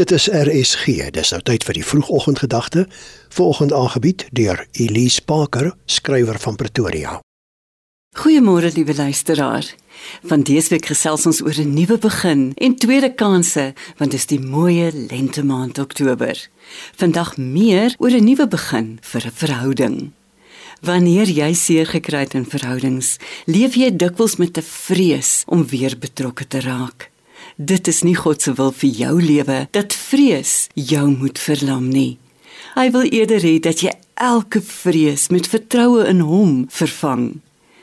[0.00, 1.10] Dit is RSG.
[1.12, 2.86] Dis nou tyd vir die vroegoggendgedagte.
[3.36, 7.18] Vanoggend aangebied deur Elise Parker, skrywer van Pretoria.
[8.16, 9.68] Goeiemôre liewe luisteraar.
[10.24, 14.26] Van dese week gesels ons oor 'n nuwe begin en tweede kansse, want dit is
[14.26, 16.48] die mooi lente maand Oktober.
[16.96, 20.10] Vandag meer oor 'n nuwe begin vir 'n verhouding.
[20.80, 25.98] Wanneer jy seer gekry het in verhoudings, leef jy dikwels met 'n vrees om weer
[25.98, 27.10] betrokke te raak.
[27.56, 32.18] Dit is nie God se wil vir jou lewe dat vrees jou moet verlam nie.
[32.74, 37.40] Hy wil eerder hê dat jy elke vrees met vertroue in Hom vervang.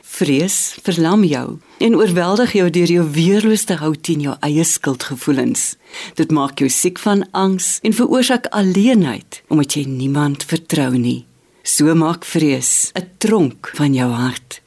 [0.08, 5.74] Vrees verlam jou en oorweldig jou deur jou weerloos te hou teen jou eie skuldgevoelens.
[6.16, 11.26] Dit maak jou siek van angs en veroorsaak alleenheid omdat jy niemand vertrou nie.
[11.62, 14.62] So maak vrees 'n tronk van jou hart.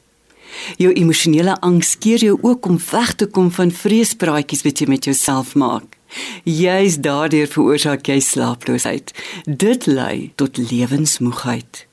[0.76, 5.04] Jou emosionele angs keer jou ook om weg te kom van vreespraatjies wat jy met
[5.04, 5.98] jouself maak.
[6.44, 9.14] Jy's daardeur veroorsaak jy slaaploosheid.
[9.46, 11.86] Dit lei tot lewensmoegheid.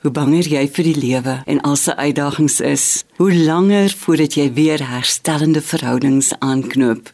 [0.00, 2.84] Hoe banger jy vir die lewe en al sy uitdagings is,
[3.18, 7.10] hoe langer voordat jy weer herstellende verhoudings aanknoop.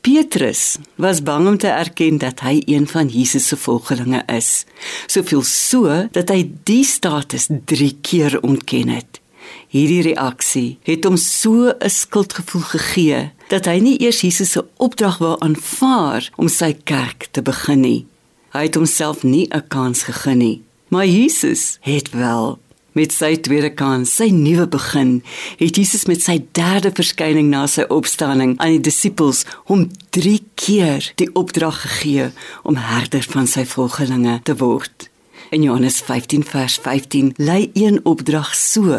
[0.00, 4.64] Petrus was bang om te erken dat hy een van Jesus se volgelinge is.
[5.06, 9.20] Soveel so dat hy die status 3 keer ontken het.
[9.68, 15.18] Hierdie reaksie het hom so 'n skuldgevoel gegee dat hy nie eers Jesus se opdrag
[15.18, 18.06] wou aanvaar om sy kerk te begin nie.
[18.52, 22.58] Hy het homself nie 'n kans gegee nie, maar Jesus het wel
[22.98, 25.22] met sy tweede kans, sy nuwe begin,
[25.60, 31.12] het Jesus met sy derde verskyning na sy opstanding aan die disippels hom 3 keer
[31.20, 32.30] die opdrag gegee
[32.62, 35.10] om herder van sy volgelinge te word.
[35.54, 38.98] In Johannes 15 vers 15 lei een opdrag so: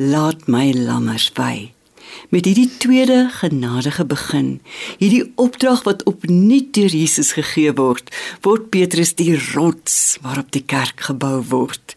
[0.00, 1.68] laat my lammers by.
[2.32, 4.48] Met hierdie tweede genadige begin,
[4.96, 8.08] hierdie opdrag wat opnuut deur Jesus gegee word,
[8.40, 11.96] word Petrus die rots waarop die kerk gebou word.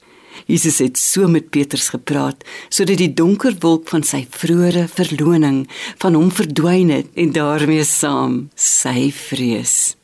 [0.51, 5.63] Jesus het so met Petrus gepraat sodat die donker wolk van sy vroeëre verloning
[6.03, 9.95] van hom verdwyn het en daarmee saam sy vrees.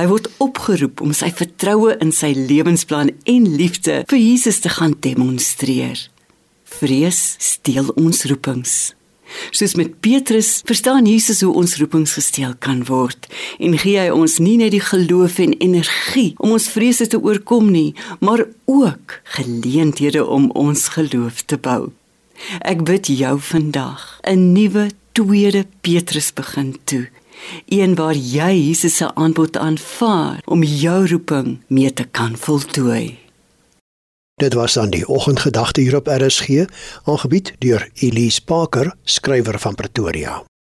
[0.00, 4.96] Hy word opgeroep om sy vertroue in sy lewensplan en liefde vir Jesus te gaan
[5.04, 6.08] demonstreer.
[6.84, 8.92] Vrees steel ons roepings.
[9.56, 13.24] Soos met Petrus, verstaan Jesus hoe ons roepings gesteel kan word
[13.56, 17.72] en gee hy ons nie net die geloof en energie om ons vrese te oorkom
[17.72, 21.88] nie, maar ook geleenthede om ons geloof te bou.
[22.60, 27.08] Ek bid jou vandag 'n nuwe tweede Petrus begin toe.
[27.68, 33.23] Een waar jy Jesus se aanbod aanvaar om jou roeping mee te kan voltooi.
[34.34, 36.48] Dit was dan die oggendgedagte hier op RSG,
[37.04, 40.42] aangebied deur Elise Parker, skrywer van Pretoria.